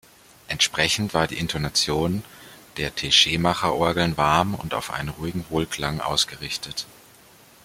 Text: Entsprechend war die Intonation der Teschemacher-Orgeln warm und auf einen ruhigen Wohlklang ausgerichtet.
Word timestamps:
Entsprechend 0.47 1.13
war 1.13 1.27
die 1.27 1.37
Intonation 1.37 2.23
der 2.77 2.95
Teschemacher-Orgeln 2.95 4.17
warm 4.17 4.55
und 4.55 4.73
auf 4.73 4.89
einen 4.91 5.09
ruhigen 5.09 5.45
Wohlklang 5.49 5.99
ausgerichtet. 6.01 6.87